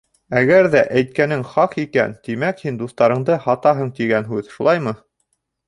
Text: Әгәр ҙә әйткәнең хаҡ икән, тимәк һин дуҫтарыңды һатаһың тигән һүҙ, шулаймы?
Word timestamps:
Әгәр 0.37 0.69
ҙә 0.75 0.79
әйткәнең 1.01 1.43
хаҡ 1.49 1.77
икән, 1.83 2.17
тимәк 2.29 2.65
һин 2.69 2.81
дуҫтарыңды 2.81 3.39
һатаһың 3.47 3.95
тигән 4.01 4.29
һүҙ, 4.33 4.53
шулаймы? 4.59 4.99